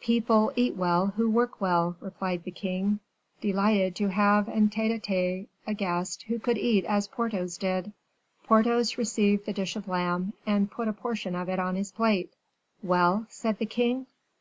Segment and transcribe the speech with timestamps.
[0.00, 3.00] "People eat well who work well," replied the king,
[3.40, 7.90] delighted to have en tete a tete a guest who could eat as Porthos did.
[8.44, 12.30] Porthos received the dish of lamb, and put a portion of it on his plate.
[12.84, 14.06] "Well?" said the king.